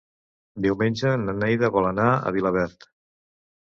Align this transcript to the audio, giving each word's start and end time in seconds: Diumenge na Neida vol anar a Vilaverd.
Diumenge 0.67 1.13
na 1.27 1.37
Neida 1.43 1.71
vol 1.79 1.93
anar 1.93 2.11
a 2.19 2.37
Vilaverd. 2.41 2.93